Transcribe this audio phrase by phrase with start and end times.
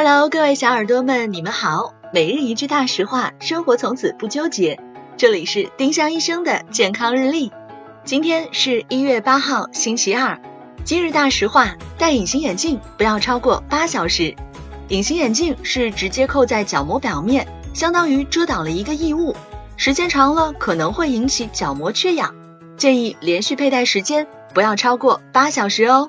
[0.00, 1.92] Hello，各位小耳朵们，你们好。
[2.12, 4.78] 每日一句大实话，生活从此不纠结。
[5.16, 7.50] 这里是丁香医生的健康日历。
[8.04, 10.40] 今天是一月八号，星期二。
[10.84, 14.36] 今日大实话：戴隐形眼镜不要超过八小时。
[14.86, 19.34] 隐形眼镜是直接扣在角膜表面，相当于遮挡了一个异物，
[19.76, 22.36] 时间长了可能会引起角膜缺氧。
[22.76, 26.08] 建议连续佩戴时间不要超过八小时哦。